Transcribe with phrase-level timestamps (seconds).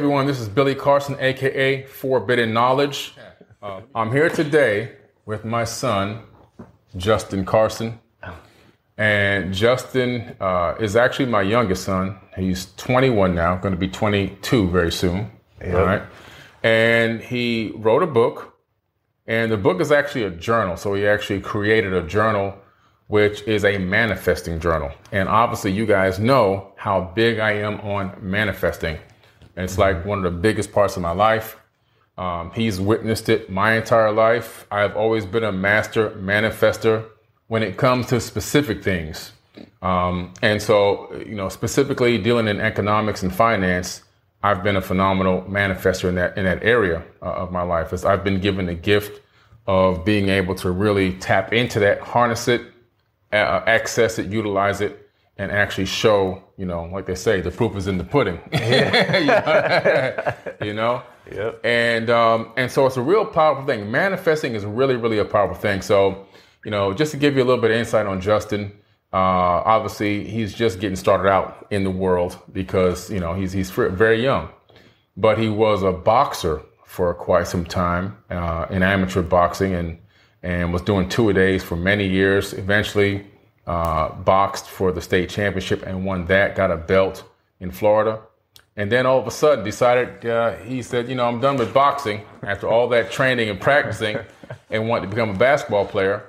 [0.00, 3.12] Everyone, this is Billy Carson, aka Forbidden Knowledge.
[3.62, 4.92] Uh, I'm here today
[5.26, 6.22] with my son,
[6.96, 8.00] Justin Carson.
[8.96, 12.16] And Justin uh, is actually my youngest son.
[12.34, 15.30] He's 21 now, going to be 22 very soon.
[15.60, 15.74] Yep.
[15.74, 16.02] All right.
[16.62, 18.56] And he wrote a book,
[19.26, 20.78] and the book is actually a journal.
[20.78, 22.54] So he actually created a journal,
[23.08, 24.92] which is a manifesting journal.
[25.12, 28.98] And obviously, you guys know how big I am on manifesting.
[29.56, 31.56] It's like one of the biggest parts of my life.
[32.16, 34.66] Um, he's witnessed it my entire life.
[34.70, 37.06] I've always been a master manifester
[37.48, 39.32] when it comes to specific things.
[39.82, 44.02] Um, and so, you know, specifically dealing in economics and finance,
[44.42, 47.92] I've been a phenomenal manifester in that in that area uh, of my life.
[47.92, 49.20] As I've been given the gift
[49.66, 52.62] of being able to really tap into that, harness it,
[53.32, 54.99] uh, access it, utilize it,
[55.40, 58.38] and actually show, you know, like they say, the proof is in the pudding.
[60.62, 61.02] you know?
[61.32, 61.64] Yep.
[61.64, 63.90] And um, and so it's a real powerful thing.
[63.90, 65.80] Manifesting is really, really a powerful thing.
[65.80, 66.26] So,
[66.62, 68.70] you know, just to give you a little bit of insight on Justin,
[69.14, 73.70] uh, obviously he's just getting started out in the world because, you know, he's he's
[73.70, 74.50] very young.
[75.16, 79.98] But he was a boxer for quite some time, uh, in amateur boxing and
[80.42, 82.52] and was doing two a days for many years.
[82.52, 83.24] Eventually
[83.70, 87.22] uh, boxed for the state championship and won that, got a belt
[87.60, 88.20] in Florida.
[88.74, 91.72] And then all of a sudden decided, uh, he said, you know, I'm done with
[91.72, 94.18] boxing after all that training and practicing
[94.70, 96.26] and wanted to become a basketball player.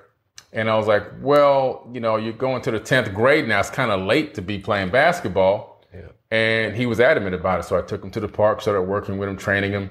[0.53, 3.59] And I was like, well, you know, you're going to the 10th grade now.
[3.59, 5.84] It's kind of late to be playing basketball.
[5.91, 6.09] Yeah.
[6.30, 7.63] And he was adamant about it.
[7.63, 9.90] So I took him to the park, started working with him, training him.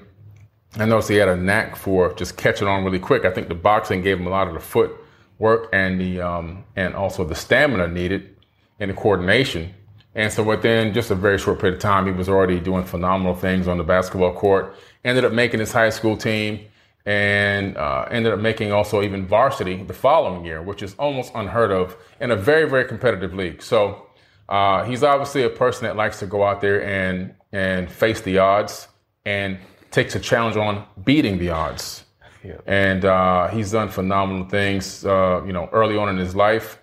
[0.77, 3.25] I noticed he had a knack for just catching on really quick.
[3.25, 5.00] I think the boxing gave him a lot of the foot
[5.41, 8.35] work and the um, and also the stamina needed
[8.79, 9.73] and the coordination.
[10.13, 13.33] And so within just a very short period of time, he was already doing phenomenal
[13.33, 14.75] things on the basketball court.
[15.03, 16.67] Ended up making his high school team
[17.05, 21.71] and uh, ended up making also even varsity the following year, which is almost unheard
[21.71, 23.61] of in a very, very competitive league.
[23.63, 24.07] So
[24.49, 28.37] uh, he's obviously a person that likes to go out there and and face the
[28.37, 28.87] odds
[29.25, 29.57] and
[29.91, 32.03] takes a challenge on beating the odds.
[32.43, 32.57] Yeah.
[32.65, 36.79] And uh, he's done phenomenal things, uh, you know, early on in his life.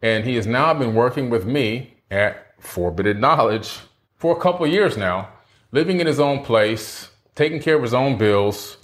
[0.00, 3.78] And he has now been working with me at Forbidden Knowledge
[4.16, 5.28] for a couple years now,
[5.70, 8.78] living in his own place, taking care of his own bills,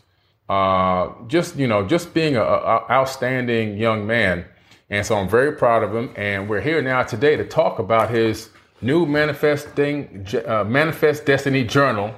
[0.49, 4.45] uh, just you know, just being an outstanding young man.
[4.91, 6.13] And so I'm very proud of him.
[6.17, 8.51] And we're here now today to talk about his
[8.81, 12.15] new manifesting uh, manifest destiny journal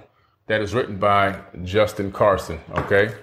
[0.46, 2.60] that is written by Justin Carson.
[2.76, 3.14] Okay.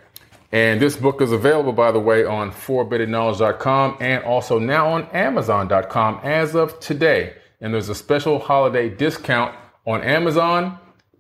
[0.52, 6.22] And this book is available, by the way, on forbiddenknowledge.com and also now on amazon.com
[6.24, 7.34] as of today.
[7.60, 9.56] And there's a special holiday discount
[9.86, 10.78] on Amazon,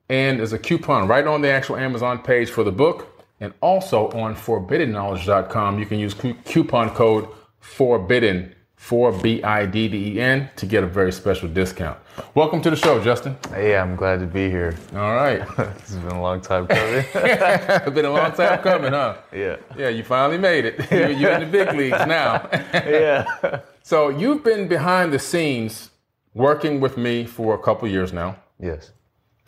[0.09, 3.23] and there's a coupon right on the actual Amazon page for the book.
[3.39, 7.27] And also on forbiddenknowledge.com, you can use coupon code
[7.59, 11.97] forbidden 4BIDDEN to get a very special discount.
[12.35, 13.35] Welcome to the show, Justin.
[13.49, 14.75] Hey, I'm glad to be here.
[14.93, 15.39] All right.
[15.57, 17.03] this has been a long time coming.
[17.13, 19.17] it's been a long time coming, huh?
[19.33, 19.57] Yeah.
[19.77, 20.79] Yeah, you finally made it.
[20.91, 22.47] You're, you're in the big leagues now.
[22.73, 23.59] yeah.
[23.83, 25.89] So you've been behind the scenes
[26.33, 28.37] working with me for a couple years now.
[28.59, 28.91] Yes.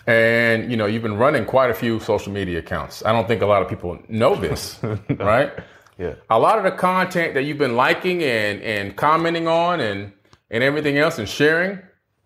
[0.08, 3.06] And you know, you've been running quite a few social media accounts.
[3.06, 4.80] I don't think a lot of people know this,
[5.18, 5.54] right?
[6.00, 6.16] Yeah.
[6.30, 10.12] A lot of the content that you've been liking and, and commenting on and,
[10.50, 11.80] and everything else and sharing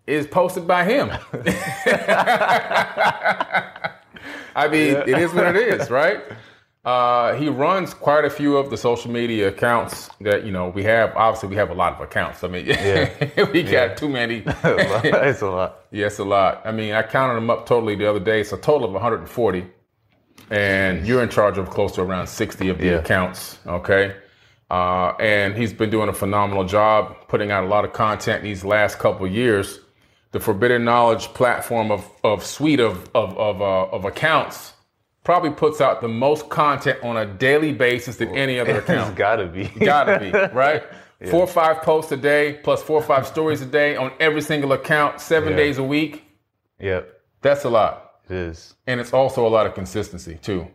[0.06, 1.10] is posted by him.
[4.56, 5.04] I mean, Yeah.
[5.06, 6.22] it is what it is, right?
[6.84, 10.82] Uh, he runs quite a few of the social media accounts that you know we
[10.84, 11.16] have.
[11.16, 12.44] Obviously, we have a lot of accounts.
[12.44, 13.08] I mean, Yeah.
[13.52, 14.42] we got too many.
[14.46, 15.78] it's a lot.
[15.90, 16.60] Yes, a lot.
[16.64, 18.40] I mean, I counted them up totally the other day.
[18.42, 19.66] It's a total of 140,
[20.50, 22.92] and you're in charge of close to around 60 of the Yeah.
[22.94, 23.58] accounts.
[23.66, 24.14] Okay,
[24.70, 28.64] uh, and he's been doing a phenomenal job putting out a lot of content these
[28.64, 29.80] last couple years.
[30.32, 34.72] The Forbidden Knowledge platform of of suite of of of, uh, of accounts
[35.22, 39.16] probably puts out the most content on a daily basis than any other It's account.
[39.16, 39.64] gotta be.
[39.68, 40.82] Gotta be, right?
[41.30, 44.42] Four or five posts a day, plus four or five stories a day on every
[44.42, 45.56] single account, seven Yeah.
[45.56, 46.22] days a week.
[46.80, 47.08] Yep.
[47.40, 48.03] That's a lot.
[48.28, 48.74] It is.
[48.86, 50.66] And it's also a lot of consistency, too,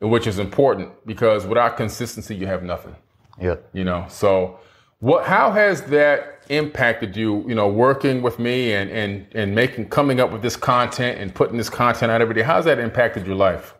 [0.00, 2.96] which is important because without consistency, you have nothing,
[3.40, 3.56] Yeah.
[3.72, 4.06] you know?
[4.08, 4.58] So,
[5.00, 9.88] what, how has that impacted you, you know, working with me and, and, and making,
[9.90, 12.42] coming up with this content and putting this content out every day?
[12.42, 13.74] How's that impacted your life?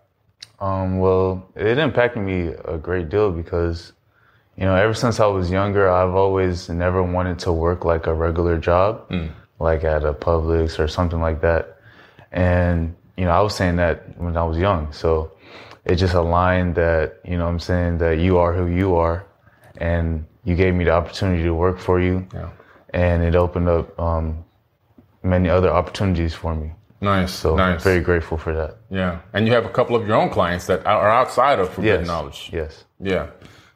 [0.61, 3.93] Um, well, it impacted me a great deal because,
[4.57, 8.15] you know, ever since I was younger, I've always never wanted to work like a
[8.15, 9.11] regular job,
[9.59, 11.81] like at a Publix or something like that.
[12.31, 14.93] And, you know, I was saying that when I was young.
[14.93, 15.33] So
[15.85, 19.27] it just aligned that, you know what I'm saying, that you are who you are.
[19.79, 22.27] And you gave me the opportunity to work for you.
[22.33, 22.51] Yeah.
[22.95, 24.45] And it opened up um,
[25.23, 26.73] many other opportunities for me.
[27.01, 27.33] Nice.
[27.33, 28.77] So I'm very grateful for that.
[28.91, 29.21] yeah.
[29.33, 32.07] And you have a couple of your own clients that are outside of Forbidden Yes.
[32.07, 32.51] Knowledge.
[32.53, 32.85] Yes.
[33.01, 33.27] Yeah.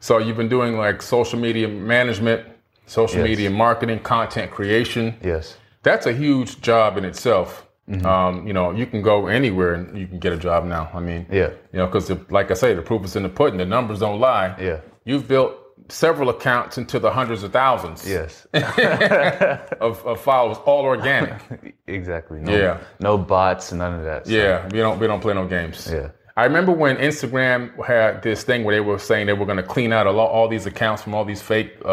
[0.00, 2.44] So you've been doing like social media management,
[2.86, 3.28] social Yes.
[3.28, 5.14] media marketing, content creation.
[5.22, 5.56] Yes.
[5.84, 7.66] That's a huge job in itself.
[7.88, 8.06] Mm-hmm.
[8.06, 10.88] Um, you know, you can go anywhere and you can get a job now.
[10.94, 11.50] I mean, Yeah.
[11.72, 13.58] you know, because like I say, the proof is in the pudding.
[13.58, 14.54] The numbers don't lie.
[14.60, 14.80] Yeah.
[15.04, 15.56] You've built
[15.88, 18.46] several accounts into the hundreds of thousands Yes.
[18.54, 21.74] of, of followers, all organic.
[21.86, 22.40] exactly.
[22.40, 22.78] No, Yeah.
[23.00, 24.26] No bots, none of that.
[24.26, 25.88] So, yeah, we don't we don't play no games.
[25.92, 26.10] Yeah.
[26.36, 29.62] I remember when Instagram had this thing where they were saying they were going to
[29.62, 31.92] clean out a lot, all these accounts from all these fake, uh, uh,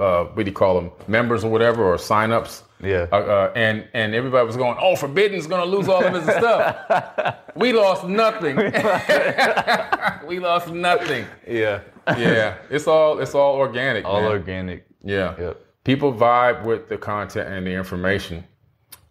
[0.00, 2.62] uh, uh, what do you call them, members or whatever, or signups.
[2.82, 3.06] Yeah.
[3.12, 6.24] Uh, uh, and and everybody was going, oh, Forbidden's going to lose all of his
[6.24, 7.36] stuff.
[7.56, 8.56] we lost nothing.
[10.26, 11.24] we lost nothing.
[11.46, 11.80] Yeah.
[12.18, 14.04] Yeah, it's all it's all organic.
[14.04, 14.30] All man.
[14.30, 14.86] organic.
[15.02, 15.34] Yeah.
[15.38, 15.60] Yep.
[15.84, 18.44] People vibe with the content and the information.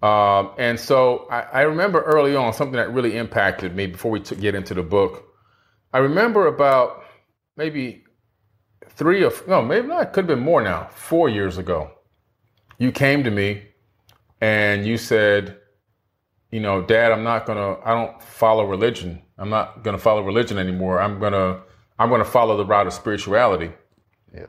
[0.03, 4.19] Um, and so I, I remember early on something that really impacted me before we
[4.19, 5.23] took get into the book.
[5.93, 7.05] I remember about
[7.55, 8.03] maybe
[8.89, 11.89] three or no, maybe not, it could have been more now, four years ago.
[12.77, 13.63] You came to me
[14.41, 15.57] and you said,
[16.51, 19.21] you know, Dad, I'm not gonna, I don't follow religion.
[19.37, 20.99] I'm not gonna follow religion anymore.
[20.99, 21.61] I'm gonna,
[21.97, 23.71] I'm gonna follow the route of spirituality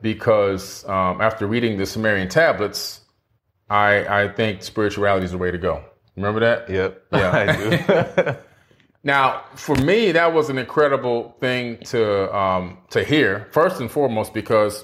[0.03, 3.03] because um, after reading the Sumerian tablets,
[3.71, 5.85] I I think spirituality is the way to go.
[6.17, 6.71] Remember that?
[6.71, 7.03] Yep.
[7.13, 7.31] Yeah.
[8.17, 8.37] I do.
[9.06, 13.49] Now, for me, that was an incredible thing to um, to hear.
[13.53, 14.83] First and foremost, because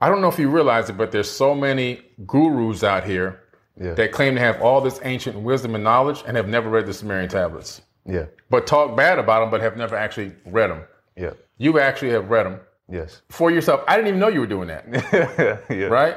[0.00, 3.42] I don't know if you realize it, but there's so many gurus out here
[3.78, 3.92] Yeah.
[3.92, 6.94] that claim to have all this ancient wisdom and knowledge and have never read the
[6.94, 8.24] Sumerian tablets, yeah.
[8.48, 10.84] but talk bad about them, but have never actually read them.
[11.14, 11.32] Yeah.
[11.58, 13.20] You actually have read them Yes.
[13.28, 13.84] for yourself.
[13.86, 14.86] I didn't even know you were doing that.
[15.70, 15.84] yeah.
[15.86, 16.16] right?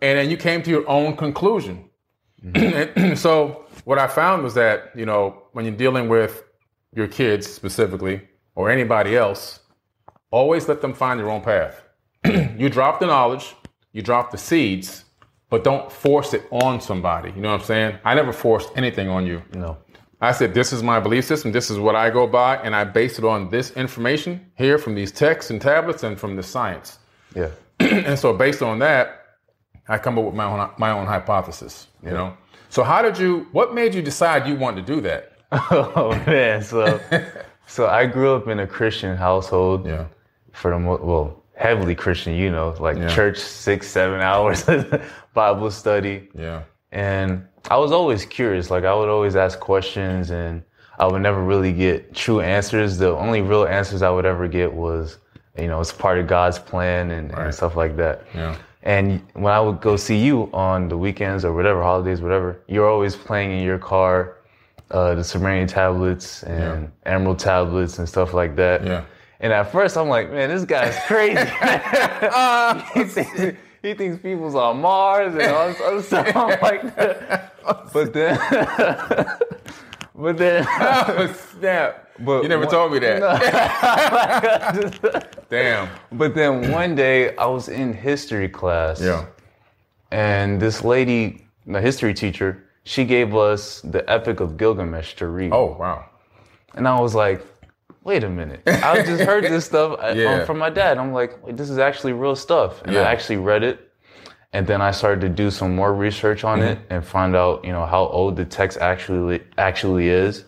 [0.00, 1.88] And then you came to your own conclusion.
[2.44, 2.98] Mm-hmm.
[2.98, 6.44] And so what I found was that, you know, when you're dealing with
[6.94, 8.20] your kids specifically
[8.54, 9.60] or anybody else,
[10.30, 11.82] always let them find their own path.
[12.24, 13.54] you drop the knowledge,
[13.92, 15.04] you drop the seeds,
[15.48, 17.30] but don't force it on somebody.
[17.30, 17.98] You know what I'm saying?
[18.04, 19.42] I never forced anything on you.
[19.54, 19.78] No.
[20.20, 21.52] I said, this is my belief system.
[21.52, 22.56] This is what I go by.
[22.56, 26.36] And I base it on this information here from these texts and tablets and from
[26.36, 26.98] the science.
[27.34, 27.50] Yeah.
[27.80, 29.25] and so based on that,
[29.88, 31.88] I come up with my own my own hypothesis.
[32.02, 32.36] You know.
[32.68, 33.46] So how did you?
[33.52, 35.32] What made you decide you wanted to do that?
[35.52, 36.62] oh man.
[36.62, 37.00] So,
[37.66, 39.86] so I grew up in a Christian household.
[39.86, 40.06] Yeah.
[40.52, 42.34] For the mo- well, heavily Christian.
[42.34, 43.08] You know, like Yeah.
[43.14, 44.64] church six, seven hours,
[45.34, 46.28] Bible study.
[46.34, 46.62] Yeah.
[46.92, 48.70] And I was always curious.
[48.70, 50.62] Like I would always ask questions and
[50.98, 52.96] I would never really get true answers.
[52.98, 55.18] The only real answers I would ever get was
[55.58, 57.46] you know, it's part of God's plan and, Right.
[57.46, 58.24] and stuff like that.
[58.34, 58.56] Yeah.
[58.86, 62.88] And when I would go see you on the weekends or whatever, holidays, whatever, you're
[62.88, 64.36] always playing in your car
[64.92, 68.84] uh, the Sumerian tablets and Emerald tablets and stuff like that.
[68.84, 69.04] Yeah.
[69.40, 71.34] And at first, I'm like, man, this guy's crazy.
[72.94, 76.36] he, thinks, he thinks people's on Mars and all this other stuff.
[76.36, 76.96] I'm like,
[77.92, 78.38] but then,
[80.16, 80.64] but then,
[81.34, 82.02] Snap.
[82.20, 83.20] But you never one- told me that.
[85.50, 85.88] Damn.
[86.12, 89.00] but then one day I was in history class.
[89.00, 89.26] Yeah.
[90.10, 95.52] And this lady, the history teacher, she gave us the Epic of Gilgamesh to read.
[95.52, 96.04] Oh wow.
[96.74, 97.44] And I was like,
[98.04, 98.62] wait a minute.
[98.66, 100.34] I just heard this stuff uh, Yeah.
[100.40, 100.96] um, from my dad.
[100.98, 102.82] I'm like, wait, this is actually real stuff.
[102.82, 103.00] And Yeah.
[103.02, 103.85] I actually read it.
[104.52, 106.92] And then I started to do some more research on it Mm-hmm.
[106.92, 110.44] and find out, you know, how old the text actually actually is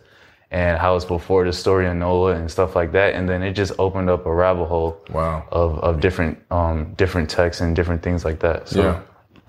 [0.51, 3.15] and how it's before the story of Noah and stuff like that.
[3.15, 5.45] And then it just opened up a rabbit hole Wow.
[5.53, 8.69] of, of different um, different texts and different things like that.
[8.69, 9.01] So Yeah.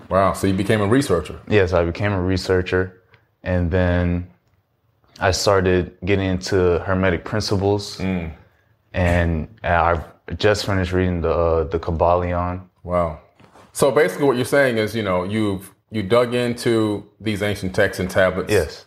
[0.10, 0.34] Wow.
[0.34, 1.39] So you became a researcher.
[1.48, 3.01] yes, I became a researcher,
[3.44, 4.27] and then
[5.22, 8.00] I started getting into hermetic principles,
[8.94, 10.01] and I
[10.38, 12.62] just finished reading the uh, the Kybalion.
[12.84, 13.20] Wow.
[13.80, 18.02] So basically, what you're saying is, you know, you've you dug into these ancient texts
[18.02, 18.52] and tablets.
[18.52, 18.84] Yes,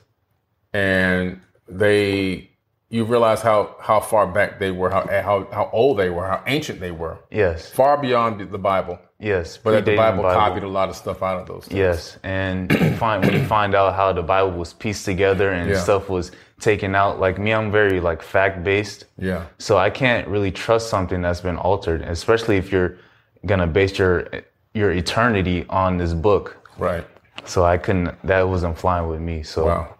[0.74, 2.50] and they
[2.90, 6.42] you realize how how far back they were, how how how old they were, how
[6.46, 8.98] ancient they were, yes, far beyond the Bible.
[9.18, 9.56] yes.
[9.56, 11.64] But that the predating Bible, copied a lot of stuff out of those.
[11.64, 11.78] Things.
[11.78, 15.70] Yes, and you find when you find out how the Bible was pieced together and
[15.70, 15.78] Yeah.
[15.78, 17.18] stuff was taken out.
[17.18, 19.06] Like me, I'm very like fact based.
[19.16, 19.46] Yeah.
[19.56, 22.98] So I can't really trust something that's been altered, especially if you're
[23.46, 24.28] gonna base your
[24.74, 26.56] your eternity on this book.
[26.78, 27.06] Right.
[27.44, 28.14] So I couldn't.
[28.26, 29.42] That wasn't flying with me.
[29.42, 29.94] So Wow.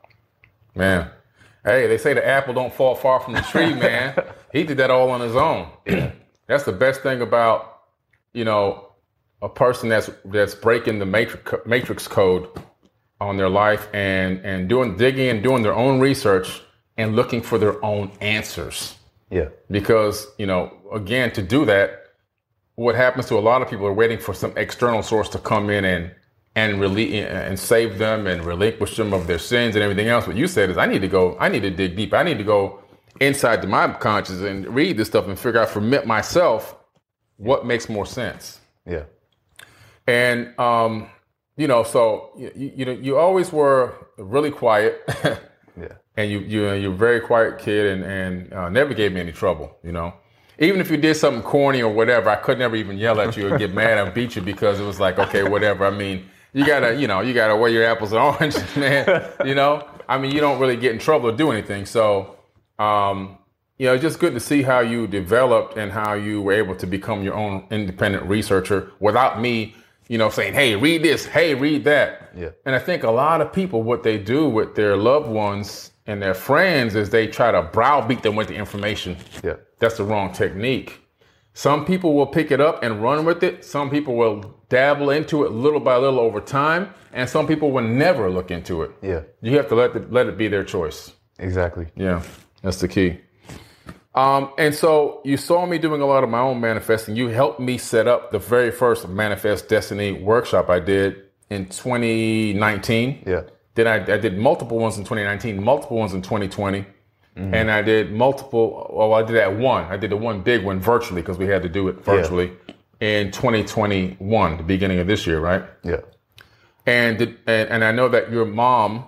[0.74, 1.10] Man.
[1.64, 4.20] Hey, they say the apple don't fall far from the tree, man.
[4.52, 5.68] he did that all on his own.
[6.48, 7.82] That's the best thing about,
[8.32, 8.88] you know,
[9.40, 12.48] a person that's that's breaking the matrix matrix code
[13.20, 16.62] on their life and and doing digging and doing their own research
[16.96, 18.96] and looking for their own answers.
[19.30, 22.01] yeah, Because, you know, again, to do that,
[22.76, 25.70] what happens to a lot of people are waiting for some external source to come
[25.70, 26.14] in and
[26.54, 30.26] and really and save them and relinquish them of their sins and everything else.
[30.26, 31.36] What you said is, I need to go.
[31.38, 32.12] I need to dig deep.
[32.12, 32.80] I need to go
[33.20, 36.76] inside to my conscience and read this stuff and figure out for myself
[37.36, 38.60] what makes more sense.
[38.86, 39.04] yeah,
[40.06, 41.08] And um,
[41.56, 45.00] you know, so you, you, you know, you always were really quiet.
[45.24, 49.20] yeah, and you you you're a very quiet kid and and uh, never gave me
[49.20, 49.78] any trouble.
[49.82, 50.14] You know,
[50.62, 53.52] even if you did something corny or whatever, I could never even yell at you
[53.52, 55.84] or get mad and beat you because it was like, okay, whatever.
[55.86, 59.32] I mean, you gotta you know you gotta weigh your apples and oranges, man.
[59.44, 61.86] You know, I mean, you don't really get in trouble or do anything.
[61.86, 62.36] So,
[62.78, 63.38] um,
[63.78, 66.76] you know, it's just good to see how you developed and how you were able
[66.76, 69.74] to become your own independent researcher without me.
[70.08, 71.24] You know, saying, "Hey, read this.
[71.24, 72.50] Hey, read that." Yeah.
[72.66, 76.20] And I think a lot of people, what they do with their loved ones and
[76.20, 79.16] their friends is they try to browbeat them with the information.
[79.42, 81.00] yeah, That's the wrong technique.
[81.54, 83.64] Some people will pick it up and run with it.
[83.64, 87.82] Some people will dabble into it little by little over time, and some people will
[87.82, 88.92] never look into it.
[89.02, 89.22] yeah.
[89.40, 91.12] You have to let it, let it be their choice.
[91.40, 91.88] Exactly.
[91.96, 92.22] Yeah,
[92.62, 93.18] that's the key.
[94.14, 97.16] Um, and so you saw me doing a lot of my own manifesting.
[97.16, 101.16] You helped me set up the very first Manifest Destiny workshop I did
[101.50, 103.24] in 2019.
[103.26, 103.42] Yeah,
[103.74, 106.86] Then I, I did multiple ones in 2019, multiple ones in 2020.
[107.34, 109.84] And I did multiple, well, I did that one.
[109.86, 112.52] I did the one big one virtually because we had to do it virtually
[113.00, 115.64] in 2021, the beginning of this year, right?
[115.82, 115.96] yeah.
[116.84, 119.04] And did, and, and I know that your mom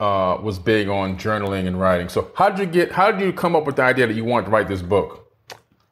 [0.00, 2.08] uh, was big on journaling and writing.
[2.08, 2.92] So how did you get?
[2.92, 5.32] How did you come up with the idea that you wanted to write this book?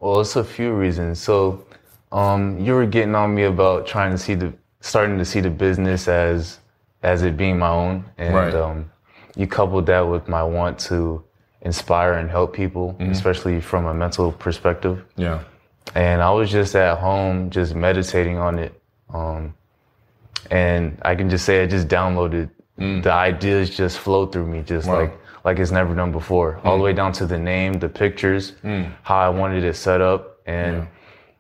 [0.01, 1.21] Well, it's a few reasons.
[1.21, 1.65] So,
[2.13, 5.51] um, you were getting on me about trying to see the starting to see the
[5.51, 6.59] business as
[7.03, 8.55] as it being my own, and Right.
[8.55, 8.91] um,
[9.37, 11.23] you coupled that with my want to
[11.65, 13.11] inspire and help people, mm-hmm.
[13.11, 15.05] especially from a mental perspective.
[15.17, 15.43] Yeah.
[15.95, 18.81] And I was just at home, just meditating on it,
[19.13, 19.55] um,
[20.51, 22.51] and I can just say I just downloaded.
[22.79, 23.03] Mm.
[23.03, 25.01] The ideas just flow through me, just Wow.
[25.01, 26.59] like like it's never done before.
[26.65, 26.85] All the mm.
[26.87, 28.91] way down to the name, the pictures, mm.
[29.03, 30.89] how I wanted it set up, and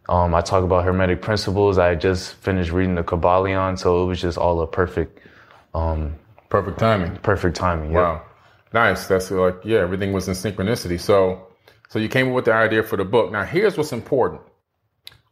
[0.08, 1.78] um, I talk about hermetic principles.
[1.78, 5.18] I just finished reading the Kybalion, so it was just all a perfect,
[5.74, 6.14] um,
[6.50, 7.16] Perfect timing.
[7.16, 7.92] perfect timing.
[7.92, 8.02] Yep.
[8.02, 8.22] Wow.
[8.74, 9.06] Nice.
[9.06, 11.00] That's like, yeah, everything was in synchronicity.
[11.00, 11.16] So,
[11.88, 13.32] so you came up with the idea for the book.
[13.32, 14.42] Now, here's what's important.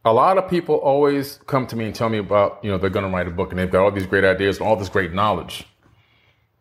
[0.05, 2.89] A lot of people always come to me and tell me about, you know, they're
[2.97, 4.89] going to write a book and they've got all these great ideas and all this
[4.89, 5.65] great knowledge.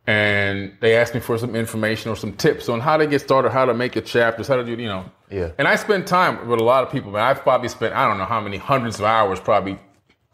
[0.07, 3.51] and they ask me for some information or some tips on how to get started,
[3.51, 5.05] how to make the chapters, how to do, you know.
[5.31, 5.53] Yeah.
[5.59, 7.23] And I spend time with a lot of people, man.
[7.23, 9.79] I've probably spent, I don't know how many hundreds of hours probably,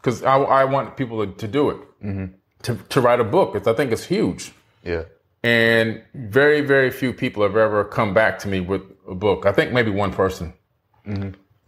[0.00, 2.26] because I, I want people to, to do it, mm-hmm.
[2.62, 3.54] to, to write a book.
[3.56, 4.52] It's, I think it's huge.
[4.82, 5.04] Yeah.
[5.42, 9.46] And very, very few people have ever come back to me with a book.
[9.46, 10.52] I think maybe one person.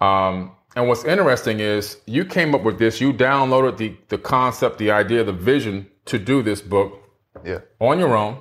[0.01, 4.79] Um, and what's interesting is you came up with this, you downloaded the, the concept,
[4.79, 6.99] the idea, the vision to do this book
[7.45, 7.61] Yeah.
[7.81, 8.41] on your own.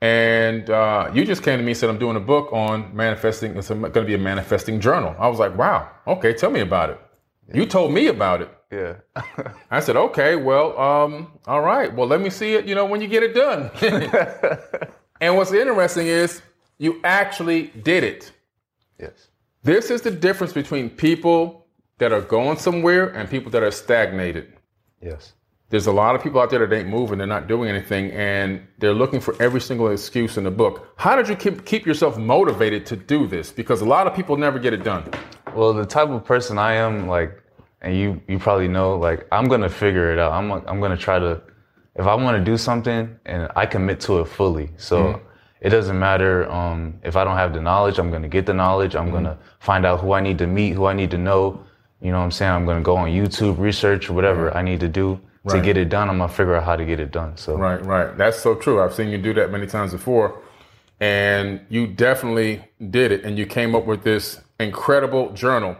[0.00, 3.56] And uh, you just came to me and said, I'm doing a book on manifesting.
[3.56, 5.14] It's going to be a manifesting journal.
[5.18, 7.00] I was like, wow, okay, tell me about it.
[7.52, 8.50] You told me about it.
[8.70, 8.94] Yeah.
[9.70, 11.94] I said, okay, well, um, all right.
[11.94, 13.70] Well, let me see it, you know, when you get it done.
[15.20, 16.40] and what's interesting is
[16.78, 18.32] you actually did it.
[18.98, 19.28] yes.
[19.64, 21.66] This is the difference between people
[21.98, 24.52] that are going somewhere and people that are stagnated.
[25.00, 25.34] Yes.
[25.68, 28.66] There's a lot of people out there that ain't moving, they're not doing anything, and
[28.78, 30.92] they're looking for every single excuse in the book.
[30.96, 33.52] How did you keep, keep yourself motivated to do this?
[33.52, 35.10] Because a lot of people never get it done.
[35.54, 37.42] Well, the type of person I am, like,
[37.80, 40.32] and you you probably know, like, I'm gonna figure it out.
[40.32, 41.40] I'm I'm gonna try to,
[41.96, 44.70] if I want to do something and I commit to it fully.
[44.76, 45.20] So
[45.60, 47.98] it doesn't matter um, if I don't have the knowledge.
[47.98, 48.94] I'm gonna get the knowledge.
[48.96, 51.64] I'm gonna find out who I need to meet, who I need to know.
[52.00, 52.50] You know what I'm saying?
[52.52, 56.08] I'm gonna go on YouTube, research whatever I need to do to get it done.
[56.08, 57.36] I'm gonna figure out how to get it done.
[57.36, 58.16] So Right, right.
[58.16, 58.80] That's so true.
[58.82, 60.40] I've seen you do that many times before.
[61.00, 63.24] And you definitely did it.
[63.24, 65.76] And you came up with this incredible journal.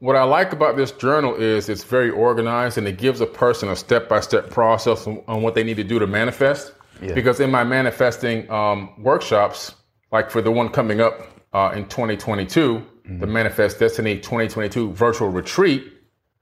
[0.00, 3.68] What I like about this journal is it's very organized and it gives a person
[3.68, 6.72] a step by step process on, on what they need to do to manifest.
[7.00, 7.14] Yeah.
[7.14, 9.74] Because in my manifesting um, workshops,
[10.10, 12.84] like for the one coming up uh, in 2022,
[13.18, 15.92] the Manifest Destiny 2022 virtual retreat,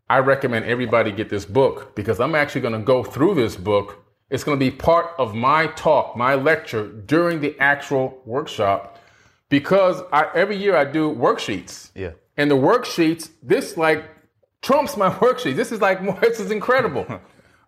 [0.09, 4.05] I recommend everybody get this book because I'm actually going to go through this book.
[4.29, 8.99] It's going to be part of my talk, my lecture during the actual workshop
[9.51, 11.91] because I, every year I do worksheets.
[11.95, 14.09] yeah, And the worksheets, this like
[14.63, 15.57] trumps my worksheets.
[15.57, 17.07] This is like, this is incredible.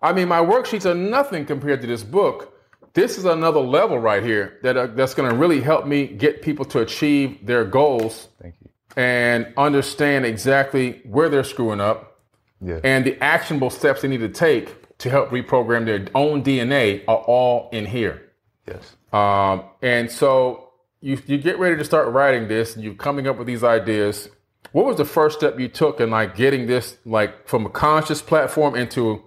[0.00, 2.48] I mean, my worksheets are nothing compared to this book.
[2.94, 6.42] This is another level right here that uh, that's going to really help me get
[6.42, 8.68] people to achieve their goals thank you.
[8.96, 12.20] and understand exactly where they're screwing up
[12.60, 17.02] Yeah, and the actionable steps they need to take to help reprogram their own DNA
[17.08, 18.30] are all in here.
[18.68, 18.96] yes.
[19.12, 20.61] Um, and so
[21.02, 24.28] you you get ready to start writing this, and you're coming up with these ideas.
[24.70, 28.22] What was the first step you took in like getting this like from a conscious
[28.22, 29.22] platform into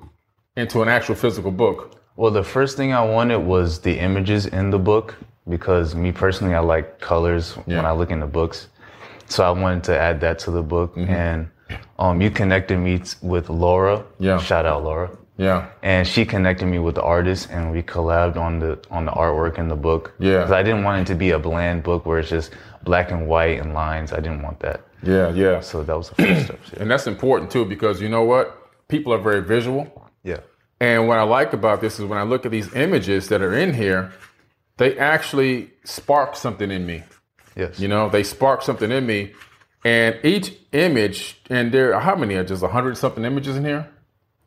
[0.57, 2.01] into an actual physical book?
[2.15, 5.15] Well, the first thing I wanted was the images in the book
[5.47, 8.67] because me personally, I like colors when I look in the books.
[9.27, 10.93] So I wanted to add that to the book.
[10.95, 11.49] And
[11.99, 14.05] um, you connected me with Laura.
[14.19, 14.39] Yeah.
[14.39, 15.11] Shout out Laura.
[15.37, 19.11] Yeah, And she connected me with the artist, and we collabed on the on the
[19.11, 20.13] artwork in the book.
[20.17, 20.41] Yeah.
[20.43, 22.51] 'Cause I didn't want it to be a bland book where it's just
[22.83, 24.13] black and white and lines.
[24.13, 24.79] I didn't want that.
[25.03, 25.59] yeah, yeah.
[25.59, 26.59] So that was the first step.
[26.73, 26.81] Yeah.
[26.81, 28.45] And that's important too because you know what?
[28.87, 29.83] People are very visual.
[30.23, 30.39] yeah.
[30.79, 33.53] And what I like about this is when I look at these images that are
[33.53, 34.11] in here,
[34.77, 37.03] they actually spark something in me.
[37.55, 37.79] Yes.
[37.79, 39.31] You know, they spark something in me.
[39.85, 43.63] And each image, and there are how many are just a hundred something images in
[43.65, 43.87] here?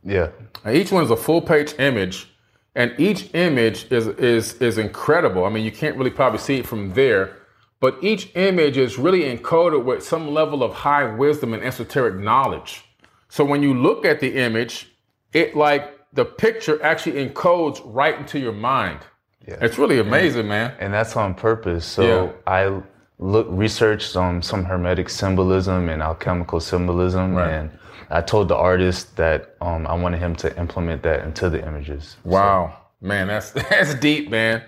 [0.05, 0.29] Yeah.
[0.65, 2.29] And each one is a full page image,
[2.75, 5.45] and each image is is is incredible.
[5.45, 7.37] I mean, you can't really probably see it from there,
[7.81, 12.85] but each image is really encoded with some level of high wisdom and esoteric knowledge.
[13.29, 14.91] So when you look at the image,
[15.33, 19.01] it like the picture actually encodes right into your mind.
[19.47, 19.59] Yeah.
[19.61, 20.75] It's really amazing, man.
[20.79, 21.85] and that's on purpose.
[21.87, 22.31] So Yeah.
[22.47, 22.83] I
[23.19, 27.51] look researched um, some hermetic symbolism and alchemical symbolism, Right.
[27.51, 27.71] and
[28.11, 32.17] I told the artist that um, I wanted him to implement that into the images.
[32.25, 34.63] Wow, man, that's that's deep, man.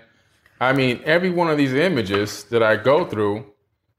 [0.59, 3.45] I mean, every one of these images that I go through,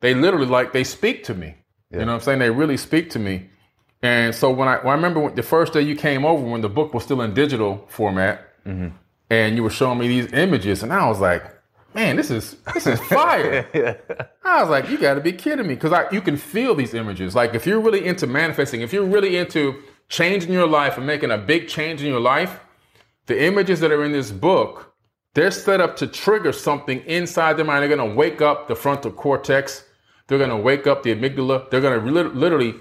[0.01, 1.57] they literally like they speak to me.
[1.91, 2.39] You know what I'm saying?
[2.39, 3.51] They really speak to me.
[4.03, 6.69] And so when I, I remember when, the first day you came over when the
[6.69, 8.49] book was still in digital format,
[9.31, 11.45] and you were showing me these images, and I was like,
[11.95, 13.67] man, this is this is fire.
[14.45, 17.35] I was like, you got to be kidding me, because you can feel these images.
[17.35, 21.31] Like if you're really into manifesting, if you're really into changing your life and making
[21.31, 22.61] a big change in your life,
[23.27, 24.95] the images that are in this book,
[25.35, 27.83] they're set up to trigger something inside their mind.
[27.83, 29.85] They're going to wake up the frontal cortex.
[30.27, 31.71] They're going to wake up the amygdala.
[31.71, 32.75] They're going to lit- literally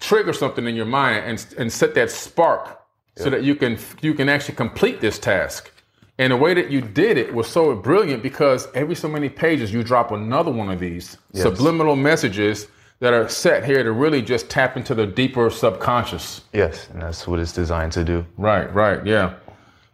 [0.00, 2.80] trigger something in your mind and, and set that spark
[3.16, 5.70] so that you can you can actually complete this task.
[6.18, 9.72] And the way that you did it was so brilliant because every so many pages
[9.72, 12.68] you drop another one of these subliminal messages
[13.00, 16.42] that are set here to really just tap into the deeper subconscious.
[16.52, 18.24] Yes, and that's what it's designed to do.
[18.36, 19.34] Right, right, yeah.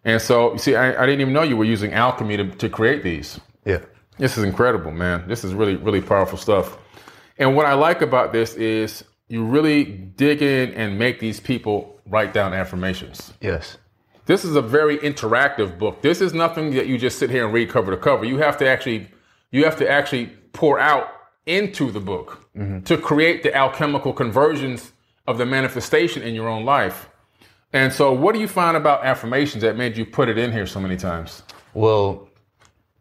[0.05, 2.69] And so, you see, I, I didn't even know you were using alchemy to, to
[2.69, 3.41] create these.
[3.65, 3.81] Yeah.
[4.19, 5.27] This is incredible, man.
[5.27, 6.79] This is really, really powerful stuff.
[7.39, 11.99] And what I like about this is you really dig in and make these people
[12.07, 13.33] write down affirmations.
[13.41, 13.79] Yes.
[14.31, 16.03] This is a very interactive book.
[16.03, 18.25] This is nothing that you just sit here and read cover to cover.
[18.25, 19.09] You have to actually,
[19.51, 21.09] you have to actually pour out
[21.47, 22.79] into the book mm-hmm.
[22.85, 24.93] to create the alchemical conversions
[25.27, 27.09] of the manifestation in your own life.
[27.73, 30.65] And so, what do you find about affirmations that made you put it in here
[30.65, 31.43] so many times?
[31.75, 32.29] Well,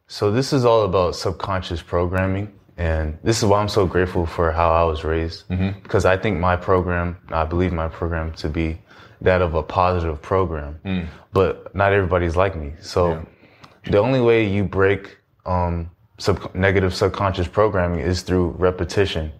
[0.08, 2.52] so this is all about subconscious programming.
[2.78, 5.48] And this is why I'm so grateful for how I was raised.
[5.50, 5.80] Mm-hmm.
[5.82, 8.80] Because I think my program, I believe my program to be
[9.22, 10.80] that of a positive program.
[10.86, 11.08] Mm.
[11.34, 12.74] But not everybody's like me.
[12.82, 13.26] So yeah.
[13.92, 19.32] the only way you break um, sub- negative subconscious programming is through repetition.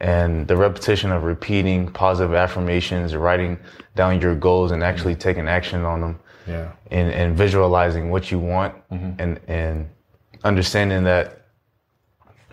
[0.00, 3.58] And the repetition of repeating positive affirmations, writing
[3.96, 6.20] down your goals and actually mm taking action on them.
[6.46, 6.72] Yeah.
[6.90, 9.20] And, and visualizing what you want mm-hmm.
[9.20, 9.88] and, and
[10.44, 11.42] understanding that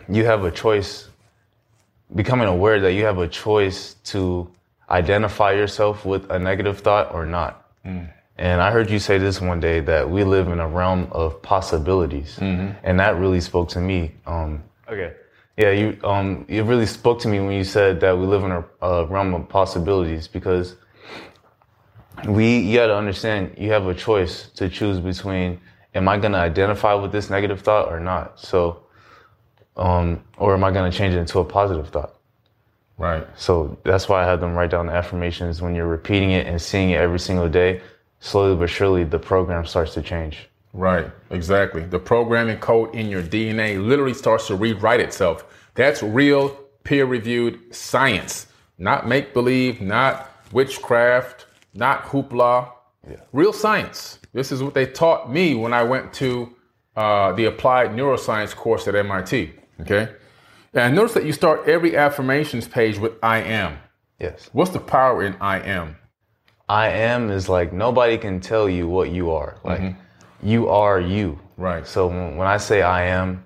[0.10, 1.08] you have a choice,
[2.14, 4.52] becoming aware that you have a choice to
[4.90, 7.66] identify yourself with a negative thought or not.
[7.86, 8.12] Mm.
[8.38, 11.42] And I heard you say this one day that we live in a realm of
[11.42, 12.74] possibilities, mm-hmm.
[12.84, 14.12] and that really spoke to me.
[14.26, 15.14] Um, okay,
[15.58, 18.52] yeah, you um, it really spoke to me when you said that we live in
[18.52, 20.76] a, a realm of possibilities because
[22.28, 25.60] we you got to understand you have a choice to choose between
[25.94, 28.40] am I going to identify with this negative thought or not?
[28.40, 28.84] So,
[29.78, 32.15] um, or am I going to change it into a positive thought?
[32.98, 33.28] Right.
[33.36, 35.62] So that's why I had them write down the affirmations.
[35.62, 37.82] When you're repeating it and seeing it every single day,
[38.20, 40.50] slowly but surely the program starts to change.
[40.74, 41.84] Right, exactly.
[41.86, 45.46] The programming code in your DNA literally starts to rewrite itself.
[45.74, 46.50] That's real
[46.84, 52.72] peer reviewed science, not make believe, not witchcraft, not hoopla.
[53.10, 53.18] Yeah.
[53.32, 54.20] Real science.
[54.34, 56.54] This is what they taught me when I went to
[56.96, 59.54] uh, the applied neuroscience course at MIT.
[59.82, 60.10] Okay.
[60.76, 63.78] And notice that you start every affirmations page with I am.
[64.20, 64.50] Yes.
[64.52, 65.96] What's the power in I am?
[66.68, 69.58] I am is like nobody can tell you what you are.
[69.64, 70.48] Like mm-hmm.
[70.48, 71.40] you are you.
[71.58, 71.88] Right.
[71.88, 73.46] So when I say I am,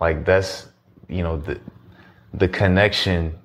[0.00, 0.68] like that's
[1.08, 1.60] you know the
[2.34, 3.36] the connection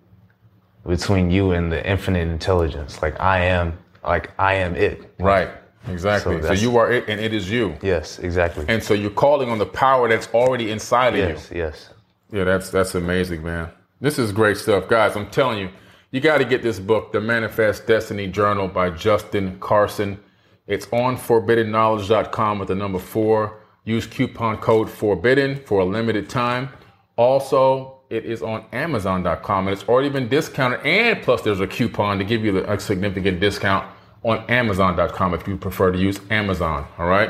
[0.86, 3.02] between you and the infinite intelligence.
[3.02, 5.14] Like I am, like I am it.
[5.20, 5.50] Right.
[5.88, 6.42] Exactly.
[6.42, 7.76] So, so, you are it and it is you.
[7.82, 8.66] Yes, exactly.
[8.68, 11.26] And so you're calling on the power that's already inside of you.
[11.26, 11.52] yes.
[11.54, 11.90] Yes.
[12.36, 13.70] Yeah, that's that's amazing, man.
[14.02, 15.16] This is great stuff, guys.
[15.16, 15.70] I'm telling you,
[16.12, 20.20] you got to get this book, The Manifest Destiny Journal by Justin Carson.
[20.68, 23.62] It's on forbiddenknowledge.com with the number four.
[23.86, 26.68] Use coupon code forbidden for a limited time.
[27.16, 30.82] Also, it is on amazon.com and it's already been discounted.
[30.86, 33.90] And plus, there's a coupon to give you a significant discount
[34.24, 36.86] on amazon.com if you prefer to use Amazon.
[36.98, 37.30] All right.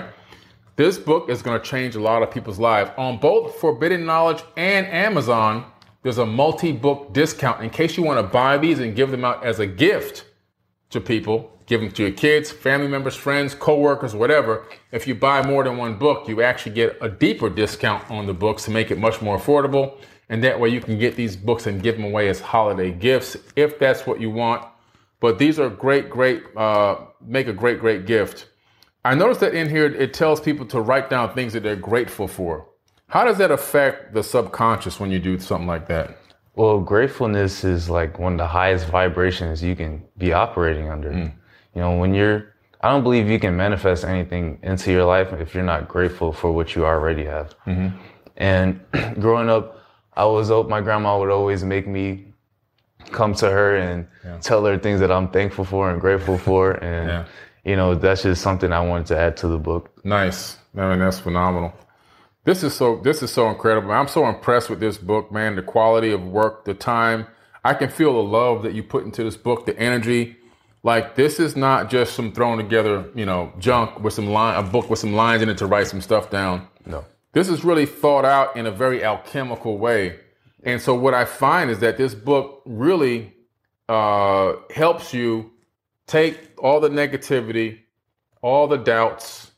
[0.78, 2.92] This book is going to change a lot of people's lives.
[2.98, 5.72] On both Forbidden Knowledge and Amazon,
[6.04, 9.24] there's a multi book discount in case you want to buy these and give them
[9.24, 10.26] out as a gift
[10.90, 11.58] to people.
[11.66, 14.66] Give them to your kids, family members, friends, coworkers, whatever.
[14.92, 18.34] If you buy more than one book, you actually get a deeper discount on the
[18.34, 19.98] books to make it much more affordable.
[20.28, 23.38] And that way you can get these books and give them away as holiday gifts
[23.56, 24.68] if that's what you want.
[25.22, 28.48] But these are great, great, uh, make a great, great gift.
[29.06, 32.28] I noticed that in here it tells people to write down things that they're grateful
[32.28, 32.68] for.
[33.08, 36.18] How does that affect the subconscious when you do something like that?
[36.56, 41.12] Well, gratefulness is like one of the highest vibrations you can be operating under.
[41.12, 41.32] Mm.
[41.76, 45.54] You know, when you're, I don't believe you can manifest anything into your life if
[45.54, 47.56] you're not grateful for what you already have.
[47.68, 47.96] Mm-hmm.
[48.38, 48.80] And
[49.20, 52.26] growing up, I was, my grandma would always make me
[53.12, 54.40] come to her and yeah.
[54.40, 56.72] tell her things that I'm thankful for and grateful for.
[56.72, 57.26] And, yeah
[57.66, 60.06] you know, that's just something I wanted to add to the book.
[60.06, 60.58] Nice.
[60.78, 61.74] I mean, that's phenomenal.
[62.44, 63.92] This is so this is so incredible.
[63.92, 65.56] I'm so impressed with this book, man.
[65.56, 67.26] The quality of work, the time.
[67.64, 70.38] I can feel the love that you put into this book, the energy.
[70.84, 74.68] Like this is not just some thrown together, you know, junk with some line a
[74.68, 76.68] book with some lines in it to write some stuff down.
[76.86, 77.04] No.
[77.34, 80.20] This is really thought out in a very alchemical way.
[80.64, 83.34] And so what I find is that this book really
[83.90, 85.52] uh, helps you
[86.08, 87.80] take all the negativity,
[88.42, 89.52] all the doubts,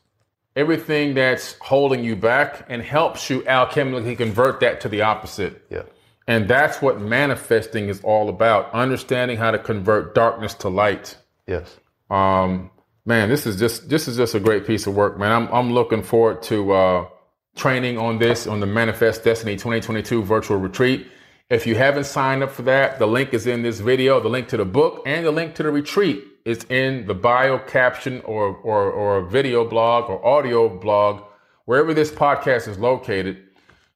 [0.56, 5.64] everything that's holding you back, and helps you alchemically convert that to the opposite.
[5.70, 5.82] Yeah.
[6.26, 11.16] And that's what manifesting is all about understanding how to convert darkness to light.
[11.46, 11.74] Yes.
[12.10, 12.70] Um,
[13.06, 15.32] man, this is just this is just a great piece of work, man.
[15.32, 17.08] I'm I'm looking forward to uh,
[17.56, 21.06] training on this on the Manifest Destiny 2022 virtual retreat.
[21.48, 24.48] If you haven't signed up for that, the link is in this video, the link
[24.48, 28.56] to the book and the link to the retreat is in the bio caption or,
[28.56, 31.22] or, or video blog or audio blog,
[31.66, 33.44] wherever this podcast is located.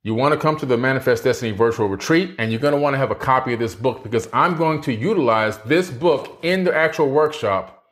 [0.03, 2.93] You want to come to the Manifest Destiny virtual retreat, and you're going to want
[2.93, 6.65] to have a copy of this book because I'm going to utilize this book in
[6.65, 7.85] the actual workshop,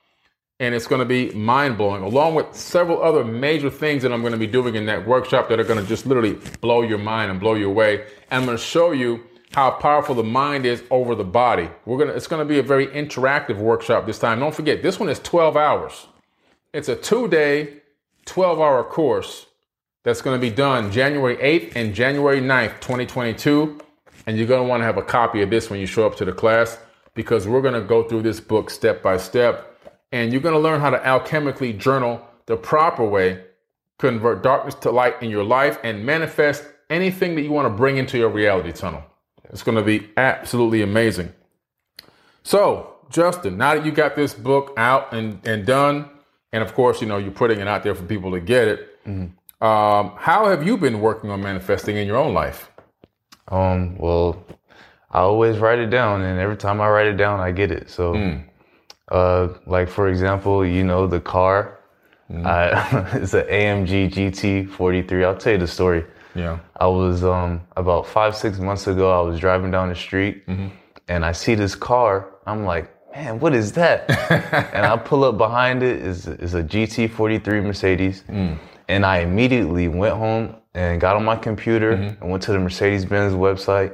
[0.59, 4.21] and it's going to be mind blowing, along with several other major things that I'm
[4.21, 6.99] going to be doing in that workshop that are going to just literally blow your
[6.99, 8.03] mind and blow you away.
[8.31, 11.69] And I'm going to show you how powerful the mind is over the body.
[11.85, 14.39] We're gonna it's gonna be a very interactive workshop this time.
[14.39, 16.07] Don't forget, this one is 12 hours.
[16.73, 17.81] It's a two-day,
[18.27, 19.47] 12-hour course
[20.05, 23.81] that's gonna be done January 8th and January 9th, 2022.
[24.27, 26.25] And you're gonna want to have a copy of this when you show up to
[26.25, 26.79] the class
[27.15, 29.67] because we're gonna go through this book step by step.
[30.13, 33.43] And you're gonna learn how to alchemically journal the proper way,
[33.99, 37.97] convert darkness to light in your life, and manifest anything that you want to bring
[37.97, 39.03] into your reality tunnel.
[39.53, 41.33] It's going to be absolutely amazing.
[42.43, 46.09] So, Justin, now that you got this book out and, and done,
[46.53, 49.05] and of course, you know, you're putting it out there for people to get it,
[49.07, 49.65] mm-hmm.
[49.65, 52.71] um, how have you been working on manifesting in your own life?
[53.49, 54.45] Um, well,
[55.11, 57.91] I always write it down, and every time I write it down, I get it.
[57.91, 58.45] So, mm.
[59.11, 61.81] uh, like for example, you know, the car,
[62.31, 62.47] mm.
[62.47, 65.25] I, it's an AMG GT43.
[65.25, 66.05] I'll tell you the story.
[66.35, 66.59] Yeah.
[66.79, 70.69] I was um, about five, six months ago, I was driving down the street mm-hmm.
[71.09, 72.29] and I see this car.
[72.47, 74.09] I'm like, man, what is that?
[74.75, 78.25] and I pull up behind it is is a GT43 Mercedes.
[78.29, 78.59] Mm.
[78.89, 82.23] And I immediately went home and got on my computer mm-hmm.
[82.23, 83.93] and went to the Mercedes Benz website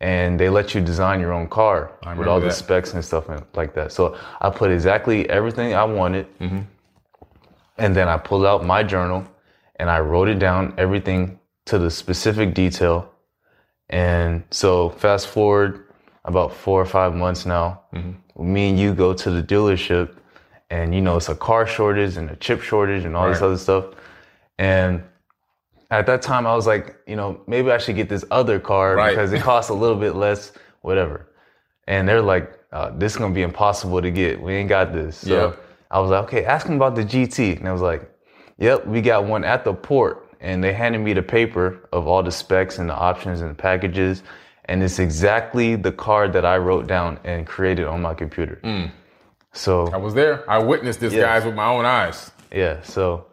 [0.00, 2.46] and they let you design your own car with all that.
[2.46, 3.90] the specs and stuff and like that.
[3.92, 6.26] So I put exactly everything I wanted.
[6.38, 6.60] Mm-hmm.
[7.78, 9.26] And then I pulled out my journal
[9.76, 11.38] and I wrote it down, everything
[11.68, 13.10] to the specific detail.
[13.90, 15.84] And so fast forward
[16.24, 18.52] about four or five months now, mm-hmm.
[18.52, 20.16] me and you go to the dealership
[20.70, 23.32] and you know it's a car shortage and a chip shortage and all right.
[23.32, 23.86] this other stuff.
[24.58, 25.02] And
[25.90, 28.96] at that time I was like, you know, maybe I should get this other car
[28.96, 29.10] right.
[29.10, 30.52] because it costs a little bit less,
[30.82, 31.28] whatever.
[31.86, 34.40] And they're like, uh, this is gonna be impossible to get.
[34.40, 35.16] We ain't got this.
[35.18, 35.56] So yeah.
[35.90, 37.58] I was like, okay, ask them about the GT.
[37.58, 38.10] And I was like,
[38.58, 42.22] yep, we got one at the port and they handed me the paper of all
[42.22, 44.22] the specs and the options and the packages.
[44.66, 48.60] And it's exactly the card that I wrote down and created on my computer.
[48.62, 48.90] Mm.
[49.52, 50.48] So I was there.
[50.48, 52.30] I witnessed this guys with my own eyes.
[52.52, 52.82] Yeah.
[52.82, 53.26] So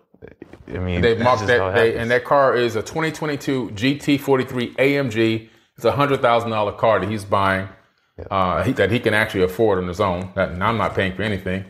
[0.68, 5.50] I mean, they marked that, they, and that car is a 2022 GT43 AMG.
[5.76, 7.68] It's a hundred thousand dollar car that he's buying,
[8.18, 8.26] yeah.
[8.32, 10.32] uh, he, that he can actually afford on his own.
[10.36, 11.66] That, I'm not paying for anything.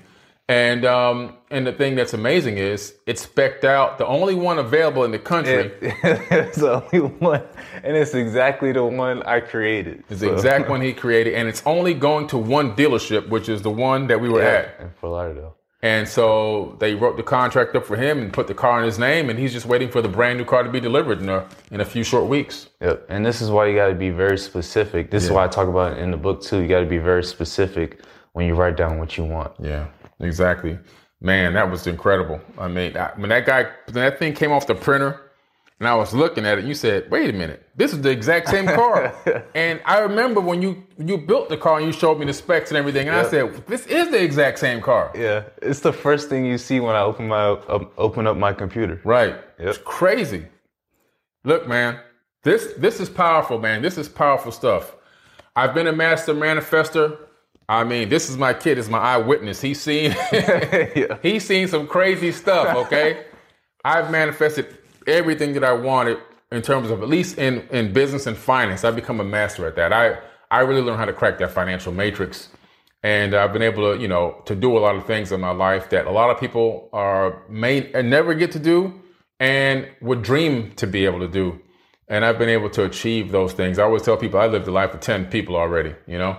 [0.48, 5.04] And um, and the thing that's amazing is it's specked out, the only one available
[5.04, 5.72] in the country.
[5.82, 7.42] it's the only one,
[7.84, 10.04] and it's exactly the one I created.
[10.08, 10.28] It's so.
[10.28, 13.72] the exact one he created, and it's only going to one dealership, which is the
[13.72, 15.58] one that we were yeah, at in Fort Lauderdale.
[15.82, 19.00] And so they wrote the contract up for him and put the car in his
[19.00, 21.48] name, and he's just waiting for the brand new car to be delivered in a
[21.72, 22.70] in a few short weeks.
[22.82, 23.08] Yep.
[23.10, 25.10] And this is why you got to be very specific.
[25.10, 25.30] This yeah.
[25.30, 26.60] is why I talk about it in the book too.
[26.60, 28.02] You got to be very specific
[28.34, 29.54] when you write down what you want.
[29.60, 29.88] Yeah.
[30.20, 30.78] Exactly.
[31.22, 32.42] Man, that was incredible.
[32.58, 35.22] I mean, I, when that guy, when that thing came off the printer,
[35.80, 38.50] and I was looking at it, you said, "Wait a minute, this is the exact
[38.50, 39.14] same car."
[39.56, 42.70] and I remember when you you built the car and you showed me the specs
[42.70, 43.26] and everything, and yep.
[43.26, 46.80] I said, "This is the exact same car." Yeah, it's the first thing you see
[46.80, 49.02] when I open my uh, open up my computer.
[49.04, 49.36] Right.
[49.60, 49.68] Yep.
[49.68, 50.46] It's crazy.
[51.44, 52.00] Look, man,
[52.44, 53.82] this this is powerful, man.
[53.82, 54.96] This is powerful stuff.
[55.58, 57.18] I've been a master manifester
[57.68, 58.78] I mean, this is my kid.
[58.78, 59.62] Is my eyewitness.
[59.62, 61.18] He's seen yeah.
[61.22, 62.76] he's seen some crazy stuff.
[62.76, 63.26] Okay,
[63.86, 66.20] I've manifested everything that I wanted
[66.52, 68.84] in terms of at least in in business and finance.
[68.84, 69.92] I've become a master at that.
[69.94, 70.20] I
[70.52, 72.50] I really learned how to crack that financial matrix,
[73.02, 75.52] and I've been able to you know to do a lot of things in my
[75.52, 79.02] life that a lot of people are may and never get to do
[79.40, 81.60] and would dream to be able to do.
[82.08, 83.80] And I've been able to achieve those things.
[83.80, 85.96] I always tell people I lived the life of ten people already.
[86.08, 86.38] You know.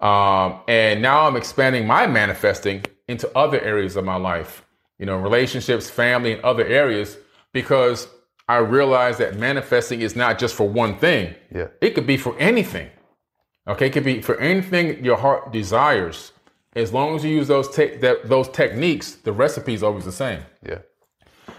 [0.00, 4.64] Um, and now I'm expanding my manifesting into other areas of my life,
[4.98, 7.18] you know, relationships, family, and other areas,
[7.52, 8.08] because
[8.48, 11.34] I realize that manifesting is not just for one thing.
[11.54, 11.68] Yeah.
[11.82, 12.88] It could be for anything.
[13.68, 13.86] Okay.
[13.88, 16.32] It could be for anything your heart desires.
[16.74, 20.12] As long as you use those te- that, those techniques, the recipe is always the
[20.12, 20.40] same.
[20.66, 20.78] Yeah.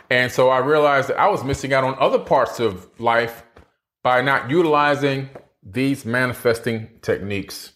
[0.09, 3.43] And so I realized that I was missing out on other parts of life
[4.05, 5.27] by not utilizing
[5.63, 7.73] these manifesting techniques.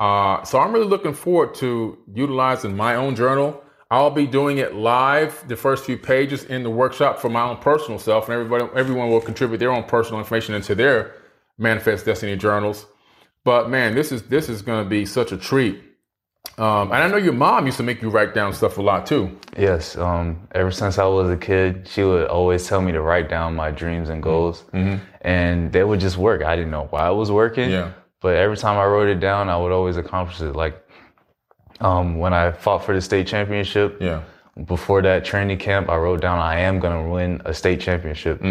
[0.00, 3.62] Uh, so I'm really looking forward to utilizing my own journal.
[3.88, 7.58] I'll be doing it live, the first few pages in the workshop for my own
[7.58, 11.14] personal self, and everybody, everyone will contribute their own personal information into their
[11.56, 12.86] Manifest Destiny journals.
[13.44, 15.80] But man, this is this is going to be such a treat.
[16.58, 19.06] Um, and I know your mom used to make you write down stuff a lot
[19.06, 19.38] too.
[19.58, 19.96] Yes.
[19.96, 23.54] Um, ever since I was a kid, she would always tell me to write down
[23.56, 25.02] my dreams and goals, Mm-hmm.
[25.22, 26.42] and they would just work.
[26.42, 27.70] I didn't know why it was working.
[27.70, 27.92] Yeah.
[28.20, 30.54] But every time I wrote it down, I would always accomplish it.
[30.54, 30.76] Like
[31.80, 34.22] um, when I fought for the state championship, Yeah.
[34.66, 38.42] before that training camp, I wrote down I am gonna win a state championship,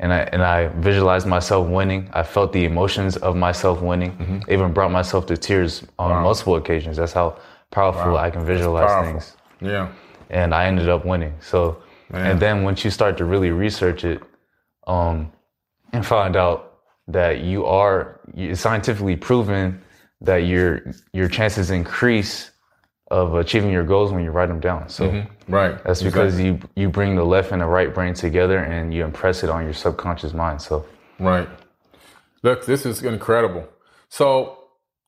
[0.00, 2.08] and I and I visualized myself winning.
[2.12, 4.42] I felt the emotions of myself winning.
[4.48, 6.96] I even brought myself to tears on multiple occasions.
[6.96, 7.38] That's how
[7.70, 9.36] powerful I can visualize things.
[9.60, 9.88] Yeah.
[10.30, 11.34] And I ended up winning.
[11.40, 12.30] So, Man.
[12.30, 14.22] and then once you start to really research it,
[14.86, 15.32] um,
[15.92, 19.80] and find out that you are it's scientifically proven
[20.20, 20.82] that your
[21.12, 22.50] your chances increase
[23.10, 24.88] of achieving your goals when you write them down.
[24.88, 25.08] So.
[25.08, 25.52] Mm-hmm.
[25.52, 25.82] Right.
[25.82, 29.42] That's because you you bring the left and the right brain together and you impress
[29.42, 30.60] it on your subconscious mind.
[30.60, 30.84] So
[31.18, 31.48] Right.
[32.42, 33.66] Look, this is incredible.
[34.08, 34.58] So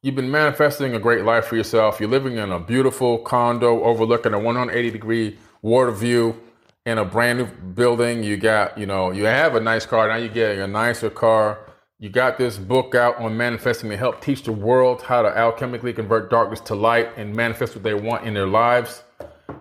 [0.02, 2.00] you've been manifesting a great life for yourself.
[2.00, 6.40] You're living in a beautiful condo overlooking a 180 degree water view
[6.84, 8.24] in a brand new building.
[8.24, 10.08] You got, you know, you have a nice car.
[10.08, 11.60] Now you're getting a nicer car.
[12.02, 15.94] You got this book out on manifesting to help teach the world how to alchemically
[15.94, 19.02] convert darkness to light and manifest what they want in their lives.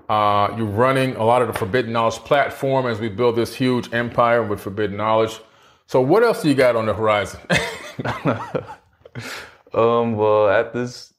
[0.08, 3.93] Uh, you're running a lot of the Forbidden Knowledge platform as we build this huge
[3.93, 5.41] empire with Forbidden Knowledge.
[5.88, 7.41] So, what else do you got on the horizon?
[9.73, 11.13] um well at this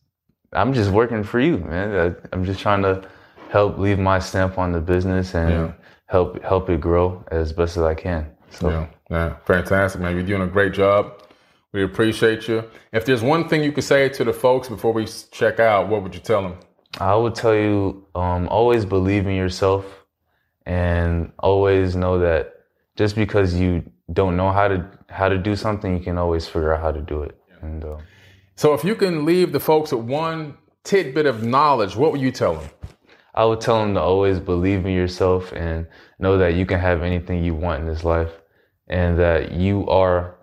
[0.55, 1.95] I'm just working for you, man.
[1.95, 3.07] I, I'm just trying to
[3.51, 5.73] help leave my stamp on the business and Yeah.
[6.07, 8.27] help help it grow as best as I can.
[8.51, 10.14] So yeah, yeah, fantastic, man.
[10.14, 11.23] You're doing a great job.
[11.73, 12.64] We appreciate you.
[12.92, 16.03] If there's one thing you could say to the folks before we check out, what
[16.03, 16.57] would you tell them?
[17.01, 19.85] I would tell you um, always believe in yourself
[20.66, 22.55] and always know that
[22.96, 26.73] just because you don't know how to how to do something, you can always figure
[26.73, 27.37] out how to do it.
[27.62, 27.99] And uh,
[28.57, 32.31] So, if you can leave the folks with one tidbit of knowledge, what would you
[32.31, 32.70] tell them?
[33.35, 35.87] I would tell them to always believe in yourself and
[36.18, 38.39] know that you can have anything you want in this life
[38.90, 40.37] and that you are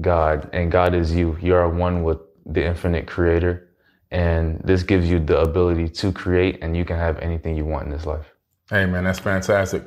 [0.00, 1.36] God and God is you.
[1.40, 3.68] You are one with the infinite creator.
[4.10, 7.86] And this gives you the ability to create and you can have anything you want
[7.86, 8.26] in this life.
[8.70, 9.82] Hey, man, that's fantastic.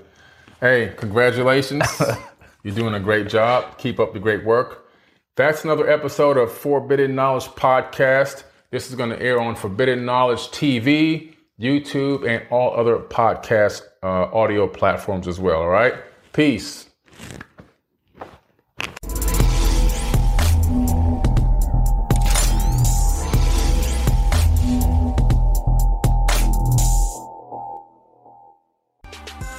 [0.59, 1.83] Hey, congratulations.
[2.63, 3.77] You're doing a great job.
[3.77, 4.89] Keep up the great work.
[5.35, 8.43] That's another episode of Forbidden Knowledge Podcast.
[8.71, 14.33] This is going to air on Forbidden Knowledge TV, YouTube, and all other podcast uh,
[14.33, 15.61] audio platforms as well.
[15.61, 15.93] All right?
[16.33, 16.86] Peace.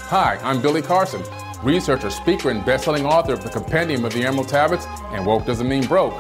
[0.08, 1.22] Hi, I'm Billy Carson,
[1.62, 5.68] researcher, speaker, and best-selling author of the Compendium of the Emerald Tablets and Woke Doesn't
[5.68, 6.14] Mean Broke.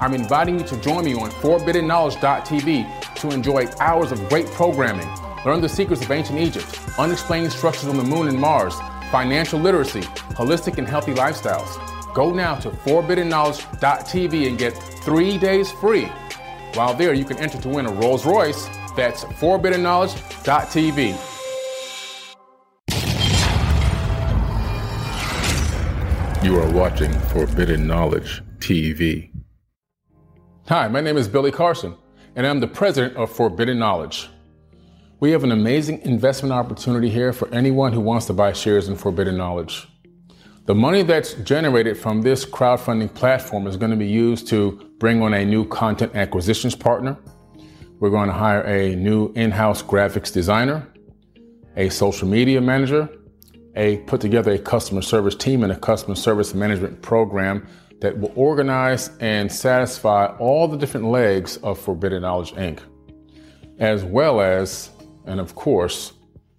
[0.00, 5.08] I'm inviting you to join me on ForbiddenKnowledge.tv to enjoy hours of great programming,
[5.44, 8.76] learn the secrets of ancient Egypt, unexplained structures on the moon and Mars,
[9.10, 10.02] financial literacy,
[10.38, 11.80] holistic and healthy lifestyles.
[12.14, 14.70] Go now to ForbiddenKnowledge.tv and get
[15.02, 16.08] three days free.
[16.74, 18.68] While there, you can enter to win a Rolls Royce.
[18.94, 21.31] That's ForbiddenKnowledge.tv.
[26.42, 29.30] You are watching Forbidden Knowledge TV.
[30.66, 31.94] Hi, my name is Billy Carson,
[32.34, 34.28] and I'm the president of Forbidden Knowledge.
[35.20, 38.96] We have an amazing investment opportunity here for anyone who wants to buy shares in
[38.96, 39.86] Forbidden Knowledge.
[40.64, 45.22] The money that's generated from this crowdfunding platform is going to be used to bring
[45.22, 47.16] on a new content acquisitions partner.
[48.00, 50.88] We're going to hire a new in house graphics designer,
[51.76, 53.08] a social media manager,
[53.76, 57.66] a put together a customer service team and a customer service management program
[58.00, 62.80] that will organize and satisfy all the different legs of Forbidden Knowledge Inc.,
[63.78, 64.90] as well as,
[65.26, 66.12] and of course,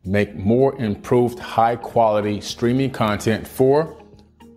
[0.05, 3.97] make more improved high quality streaming content for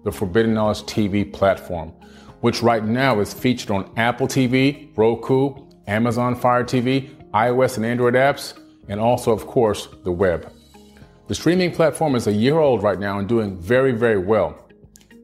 [0.05, 1.92] the Forbidden Knowledge TV platform,
[2.40, 5.55] which right now is featured on Apple TV, Roku,
[5.87, 8.55] Amazon Fire TV, iOS and Android apps,
[8.88, 10.53] and also, of course, the web.
[11.28, 14.68] The streaming platform is a year old right now and doing very, very well.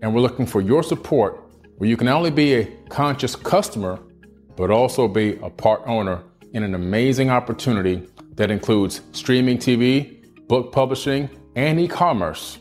[0.02, 1.40] And we're looking for your support
[1.76, 4.00] where you can only be a conscious customer,
[4.56, 6.24] but also be a part owner
[6.54, 8.02] in an amazing opportunity
[8.34, 12.58] that includes streaming TV, book publishing, and e commerce.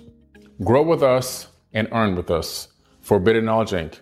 [0.63, 2.67] Grow with us and earn with us.
[3.01, 4.01] Forbidden Knowledge Inc.